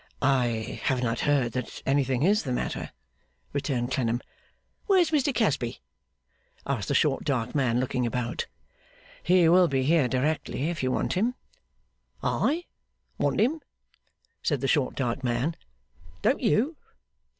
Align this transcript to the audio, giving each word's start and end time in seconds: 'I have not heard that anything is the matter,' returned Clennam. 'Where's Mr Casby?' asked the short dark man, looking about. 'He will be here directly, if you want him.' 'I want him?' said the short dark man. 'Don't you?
'I 0.23 0.81
have 0.85 1.03
not 1.03 1.19
heard 1.29 1.51
that 1.51 1.83
anything 1.85 2.23
is 2.23 2.41
the 2.41 2.51
matter,' 2.51 2.89
returned 3.53 3.91
Clennam. 3.91 4.19
'Where's 4.87 5.11
Mr 5.11 5.31
Casby?' 5.31 5.79
asked 6.65 6.87
the 6.87 6.95
short 6.95 7.23
dark 7.23 7.53
man, 7.53 7.79
looking 7.79 8.07
about. 8.07 8.47
'He 9.21 9.47
will 9.47 9.67
be 9.67 9.83
here 9.83 10.07
directly, 10.07 10.71
if 10.71 10.81
you 10.81 10.91
want 10.91 11.13
him.' 11.13 11.35
'I 12.23 12.63
want 13.19 13.39
him?' 13.39 13.61
said 14.41 14.61
the 14.61 14.67
short 14.67 14.95
dark 14.95 15.23
man. 15.23 15.55
'Don't 16.23 16.41
you? 16.41 16.77